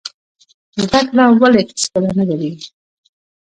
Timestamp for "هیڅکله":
1.69-2.09